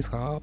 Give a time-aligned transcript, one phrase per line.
[0.00, 0.40] ですか？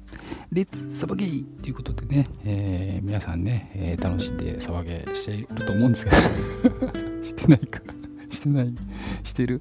[0.52, 1.26] レッツ騒げ
[1.62, 6.16] ということでね、えー、皆さんね、えー、楽しんで騒げしていると思うんですけど。
[7.22, 7.80] してないか。
[8.30, 8.74] してない。
[9.24, 9.60] してる？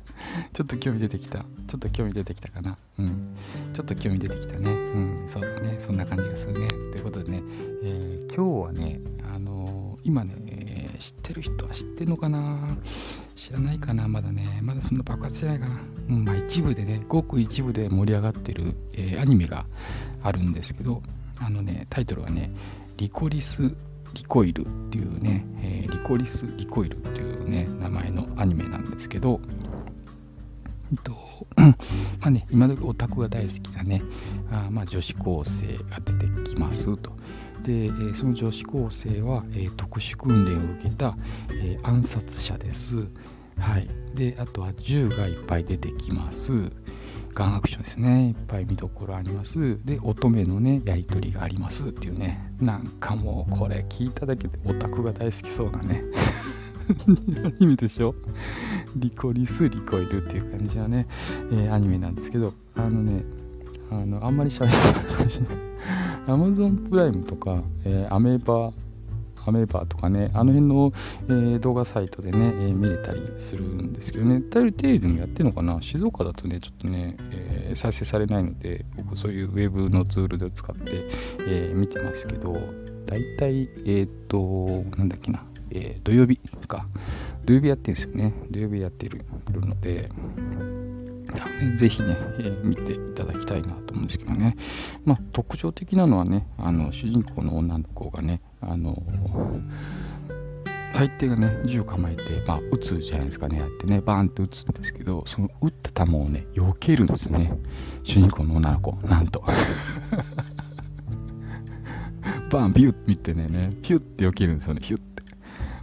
[0.54, 1.39] ちょっと興味出てきた。
[1.39, 2.77] ちょっと興味出てきたかな？
[2.99, 3.36] うん。
[3.73, 4.71] ちょっと興味出てきたね。
[4.71, 5.25] うん。
[5.27, 5.77] そうだね。
[5.80, 6.67] そんな感じがするね。
[6.67, 7.41] ということでね、
[7.84, 9.00] えー、今日はね
[9.34, 12.77] あの今ね知ってる人は知ってるのかな？
[13.36, 14.08] 知らないかな？
[14.08, 14.59] まだね。
[14.61, 19.66] まだそんな爆発してないかな、うん、まあ一部でねごく一部で盛り上がってる、えー、アニメが
[20.23, 21.02] あるんですけど
[21.39, 22.52] あのねタイトルはね
[22.97, 23.75] リコリス・
[24.13, 29.39] リコイルっていうね、えー、リコリス・リコイルっていうね名前のアニメなんですけど
[30.91, 34.02] えっと まあね、今時オタクが大好きなね、
[34.49, 37.11] あまあ、女子高生が出てきますと。
[37.63, 41.17] で、その女子高生は、えー、特殊訓練を受けた、
[41.52, 43.08] えー、暗殺者です。
[43.59, 43.88] はい。
[44.16, 46.72] で、あとは銃がいっぱい出てきます。
[47.33, 48.30] ガンアクションですね。
[48.30, 49.80] いっぱい見どころあります。
[49.86, 52.52] で、乙女のね、やりとりがありますっていうね。
[52.59, 56.03] なんかもう、これ聞いただけでオタクが大好きそうなね。
[57.45, 58.16] アニメでしょ？
[58.95, 61.05] リコリス・リコイルっていう感じのね、
[61.52, 63.23] えー、アニメなんですけど、あのね、
[63.92, 65.58] あのあんまり喋らないかもしれない。
[66.27, 68.73] Amazon プライムとか、えー、アメーバー
[69.48, 70.92] アメーバーとかね、あの辺の、
[71.28, 75.81] えー、動画サイトでね、えー、見れたりするんですけどね、頼り程度にやってるのかな？
[75.81, 81.08] 静岡だとね、ちょっとね、えー、再生されないので、僕そういうウェブのツールで使って、
[81.48, 82.58] え見てますけど、
[83.06, 86.86] 大体、えっ、と、なんだっけな、え土曜日か、
[87.45, 88.34] 土曜日やってるんですよね。
[88.52, 90.09] 土曜日やってるので、
[91.77, 94.55] ぜひね、えー、見ていただきたいなと思うんですけどね。
[95.05, 99.03] まあ、特徴的なのはね、あの主人公の女の子がね、あの
[100.93, 107.53] 相手がね、銃構えて、まあ、撃つじゃないですかね、やってね、バーンって撃つんですけど、その撃った弾をね、避けるんですね。
[108.03, 109.43] 主人公の女の子、なんと。
[112.49, 115.02] バーン、ビュッ見てね、ねピュッて避けるんですよね、ピュッ。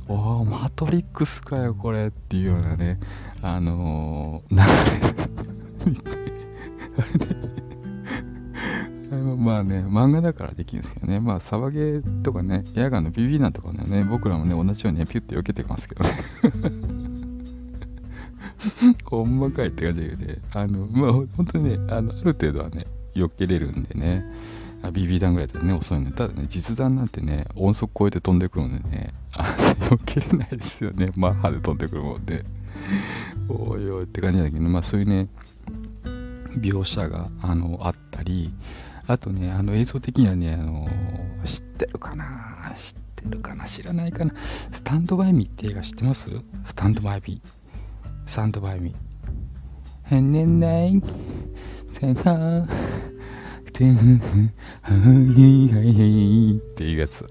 [0.08, 2.98] おお、マトリックスかよ、これっていうようなね、
[3.42, 4.64] あのー、流れ
[9.10, 16.10] あのまあね、漫画だからできるんですけどね、まあ、サバゲーとかね、エアガンの BB なんとかね、僕らもね、同じようにね、ピュッて避けてますけどね。
[19.04, 24.24] ほんまかいって感じで、あの、まあ、本当にね、あのある程度はね、避けれるんでね、
[24.90, 26.10] BB 弾ぐらいだとね、遅いの。
[26.12, 32.44] ただね、実弾なんてね、音速超えて飛んでくるのでね、あ避けれないですよね、 マッハで飛んでくるもんで。
[33.48, 35.28] おいおいって感じだけど、まあそういうね、
[36.58, 38.54] 描写があのあったり、
[39.06, 40.88] あとね、あの映像的にはね、あの
[41.44, 42.72] 知ってるかな？
[42.74, 43.64] 知ってるかな？
[43.64, 44.32] 知らないかな？
[44.72, 46.30] スタンドバイミーって映画知ってます？
[46.64, 47.48] スタンドバイミー。
[48.26, 48.96] スタンドバイミー。
[50.16, 51.02] へんねんない？
[51.90, 52.66] せな
[53.74, 54.00] てはいは
[54.92, 57.28] いはいっていうやつ。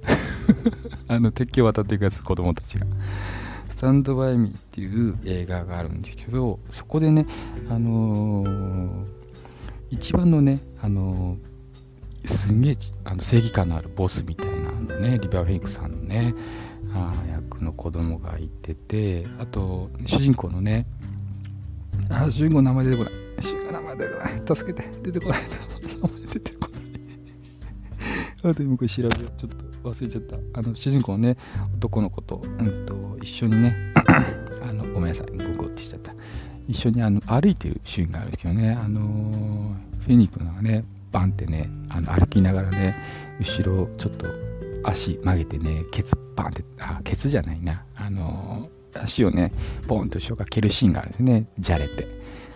[1.08, 2.86] あの鉄橋渡っていくやつ、子供たちが。
[3.70, 7.26] スタンドバイミーっていう映画があるんですけど、そこでね、
[7.70, 9.06] あのー、
[9.90, 16.34] 一番のね、あのー、すんげえあの正義感のあるボスみたいなのね、リバー・フェイクさんのね、
[16.94, 20.88] あ役の子供がいてて、あと、主人公のね、
[22.10, 23.14] あ、主人公の名前出てこない。
[23.40, 24.56] 主人公の名前出てこない。
[24.56, 24.90] 助けて。
[25.04, 25.42] 出てこない。
[28.44, 28.54] 名前出てこない。
[28.54, 29.40] あと、僕調べよう。
[29.40, 29.74] ちょっと。
[29.84, 31.38] 忘れちゃったあの主人公のね
[31.76, 33.76] 男の子と,、うんと、一緒にね
[34.64, 36.14] あのごめんなさいゴゴってしちゃった
[36.68, 42.96] 一緒にあの歩いてるシーンがあるんですけどねあのフェニックがねバンってねあの歩きながらね
[43.40, 44.28] 後ろちょっと
[44.86, 49.52] 足曲げてねケツバンってあケツじゃないなあの足をね
[49.88, 52.08] ポンと後ろから蹴るシーンがあるんですねじゃれて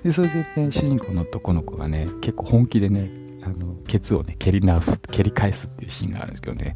[0.04, 6.75] でそれでね主人公の男の子がね結構本気でねあのケツをね蹴り直す蹴り返すっていうシーンがあるんですけどね。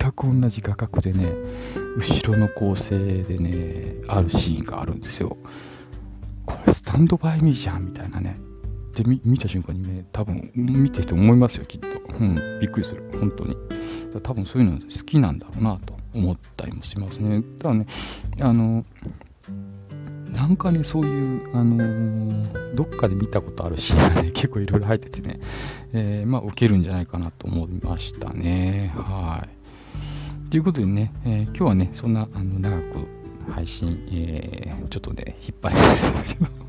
[0.00, 1.32] 全く同じ画角でね
[1.96, 5.36] 後ろの構成でねあるシーンがあるんですよ。
[6.46, 8.38] これスタンドバイミーじゃんみたいなね。
[8.94, 11.88] で見た瞬間にね多分見てる人思いますよきっと。
[12.18, 13.02] うんびっくりする。
[13.18, 13.56] 本当に。
[14.22, 17.42] 多分そういうの好きなんだろうなと思ったりもしますね。
[17.58, 17.86] ただね
[18.40, 18.84] あの
[20.34, 25.38] なんかね、そういう、あのー、どっかで見たことあるシーンがね、 結構いろいろ入っててね、
[25.92, 28.92] えー、まあ、受けるんじゃないかなと思いましたね。
[28.96, 29.46] は
[30.46, 30.50] い。
[30.50, 33.08] ということでね、えー、今日はね、そんな、あの、長く
[33.52, 36.50] 配信、えー、ちょっとね、引っ張れないですけど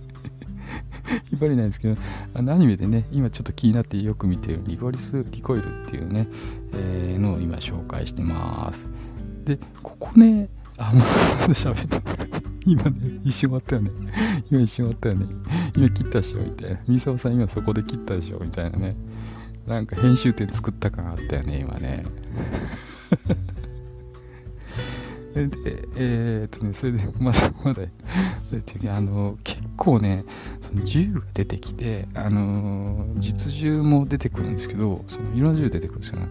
[1.32, 1.98] 引っ張れないんですけど、
[2.34, 6.28] あのアニメでね、今ちょっと気になってよく見てるリゴリス・リコイルっていうね、
[6.74, 8.88] えー、のを今紹介してます。
[9.46, 11.02] で、ここね、あ、も
[11.48, 12.25] う喋った。
[12.66, 13.92] 今ね、一瞬終わったよね。
[14.50, 15.28] 今一瞬終わったよね。
[15.76, 16.80] 今切ったでしょみたいな。
[16.88, 18.96] みさおさん今そこで切ったでしょみたいなね。
[19.68, 22.06] なんか編集点作った感あったよね、今ね。
[25.36, 27.84] で、えー、っとね、それで、 まだまだ、
[28.96, 30.24] あの、結構ね、
[30.62, 36.30] その銃が出てきて、あの実銃も出てくるんですけど、そのいろんな銃出てくるんですよね。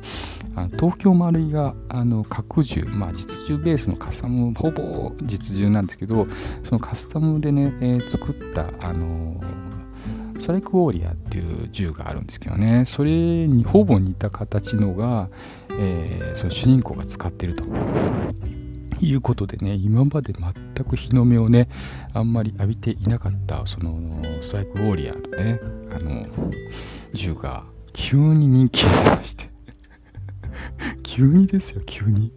[0.56, 6.26] あの東京丸井が、あの、核銃、まあ、実銃ベースのカスタム、ほぼ実銃なんですけど、
[6.62, 9.38] そのカスタムでね、えー、作った、あの
[10.38, 15.28] ストライクウォーリアっていう銃があるんですけどね、それにほぼ似た形のが、
[15.78, 17.64] えー、その主人公が使ってると。
[19.00, 21.68] いうことでね、今まで全く日の目をね、
[22.12, 25.60] あんまり浴びていなかった、その、ストライクウォーリアーのね、
[25.90, 26.26] あの、
[27.12, 29.50] 銃が急に人気が出まして
[31.02, 32.32] 急にですよ、急に。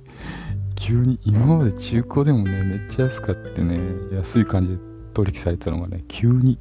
[0.75, 3.79] 急に、今まで中古でもね、めっちゃ安かってね、
[4.13, 4.79] 安い感じで
[5.13, 6.59] 取引されてたのがね、急に、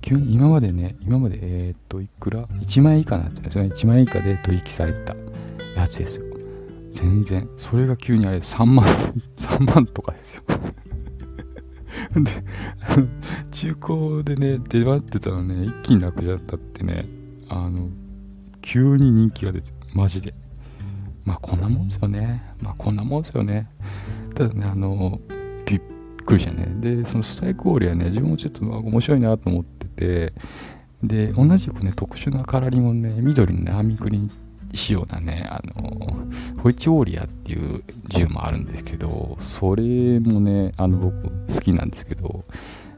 [0.00, 3.70] 急に今までね、今まで、えー、っと、いくら ?1 万円以下なんですよね。
[3.74, 5.16] 1万円以下で取引された
[5.76, 6.27] やつですよ。
[6.98, 7.48] 全然。
[7.56, 8.84] それが急にあれ、3万、
[9.38, 10.42] 3万とかですよ。
[12.24, 12.44] で、
[13.52, 17.06] 中古でね、出回ってたのね、一気になくなったってね、
[17.48, 17.88] あの、
[18.62, 20.34] 急に人気が出て、マジで。
[21.24, 22.42] まあこんなもんですよね。
[22.60, 23.68] まあこんなもんですよね。
[24.34, 25.20] ただね、あの、
[25.66, 25.80] びっ
[26.26, 26.66] くりしたね。
[26.80, 30.32] で、そのストライクウォーリアね、自分もちょっと面白いなと思ってて、
[31.04, 34.28] で、同じくね、特殊なカラーリングのね、緑のね、アーミグリ
[34.74, 42.44] 仕様なね、あの、ホイチオーリアっていう銃もあるんですけど、それもね、あの、僕好きなんですけど、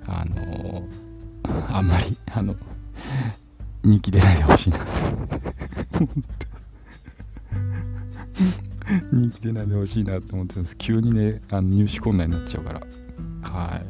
[0.07, 0.83] あの、
[1.69, 2.55] あんまり、あの、
[3.83, 4.79] 人気出ないでほしいな。
[9.13, 10.77] 人気出ないでほしいなと思ってるんです。
[10.77, 12.81] 急にね、あの入手困難になっちゃうから。
[13.43, 13.81] は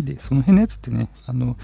[0.00, 0.02] い。
[0.02, 1.56] で、その辺のやつってね、あの、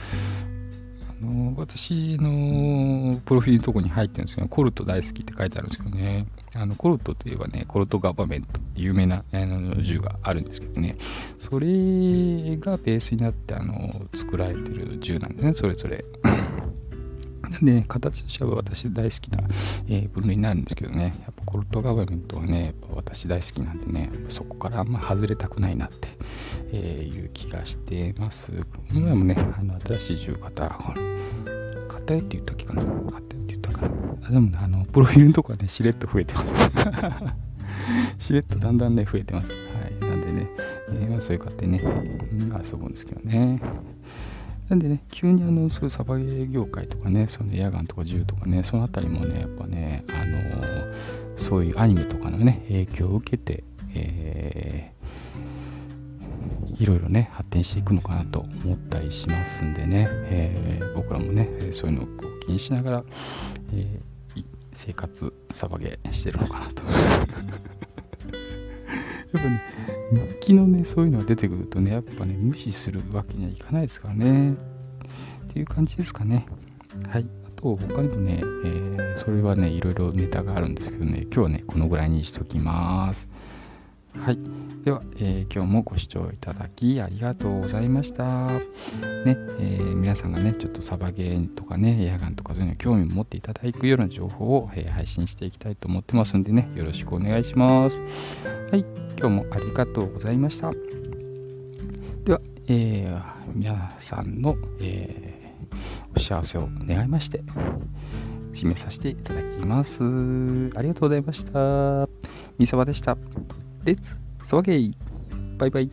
[1.21, 10.97] の私のプロフィールのとこに入ってるんですけど、コルト大好きって書いてあるんですけどね、あのコルトといえばね、コルトガバメントって有名なあの銃があるんですけどね、
[11.39, 11.67] それ
[12.57, 13.75] がベースになってあの
[14.15, 16.05] 作られてる銃なんですね、それぞれ。
[17.51, 19.43] なんで、ね、形としては私大好きな、
[19.89, 26.09] えー、分類になるんですけどね、やっぱコルトガバメントはね、やっぱ私大好きなんでね、そこからあんま外れたくないなって、
[26.73, 28.53] えー、いう気がしてます。
[28.93, 30.69] 今もね、あの新しい銃型、
[31.89, 32.83] 買ったよって言ったっけかな？
[32.85, 34.31] 買ったよって言ったかな？
[34.31, 36.45] でもね、あの、プロフィールのとこはね、しれっと増えてま
[38.19, 38.23] す。
[38.27, 39.49] しれっとだんだんね、増えてます。
[39.49, 39.53] は
[39.91, 40.09] い。
[40.09, 40.49] なんでね、
[40.91, 43.61] えー、そういう買ってね、遊ぶんですけどね。
[44.71, 53.65] なんでね、急にあの、そういうサバゲー業界とかね、そのエアガンとか銃とかね、そのあたりもね、やっぱね、あのー、そういうアニメとかのね、影響を受けて、
[53.97, 62.07] えー、いろいろね、発展していくのかなと思ったりしますんでね、えー、僕らもね、そういうのを
[62.47, 63.05] 気にしながら、
[63.73, 66.85] えー、生活、サバゲーしてるのかなと。
[66.85, 67.33] やっ
[69.33, 74.53] ぱね、日記のね、そういうのが出てくるとね、やっぱね、無視するわけにはいかないですからね。
[74.53, 76.47] っていう感じですかね。
[77.09, 77.31] はい。
[77.47, 80.75] あと、他にもね、えー、それはね、いろいろネタがあるん。
[80.75, 83.30] ですけどね、今日はね、このぐらいにしときます。
[84.19, 84.39] はい。
[84.85, 88.51] では、えー、今日もご視聴いただきありがとうございました。
[88.51, 88.63] ね、
[89.25, 97.97] えー、皆さんがね、ちょっとサバゲーとかね、エアガンとかそういうの興味を持っていただくような情報を、えー、配信していきたいと思ってますんでね、よろしくお願いします。
[97.97, 98.85] はい。
[99.19, 100.71] 今日もありがとうございました。
[102.25, 103.23] では、えー、
[103.55, 105.55] 皆さんの、え、
[106.17, 107.43] お幸せを願いまして、
[108.53, 110.03] 締めさせていただきます。
[110.75, 112.09] ありがとうございました。
[112.59, 113.17] みさばでした。
[113.85, 114.95] レッツ、そわげい。
[115.57, 115.91] バイバイ。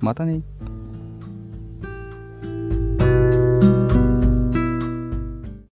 [0.00, 0.40] またね。